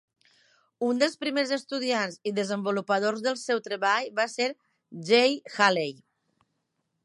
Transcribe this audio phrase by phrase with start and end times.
[0.87, 4.49] Un dels primers estudiants i desenvolupadors del seu treball va ser
[5.11, 5.97] Jay Haley.